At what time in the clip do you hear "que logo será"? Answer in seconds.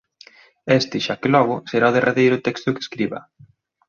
1.21-1.85